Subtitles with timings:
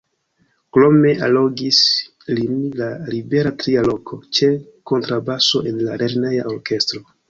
[0.77, 1.81] Krome allogis
[2.39, 4.53] lin la libera tria loko ĉe
[4.95, 7.09] kontrabaso en la lerneja orkestro.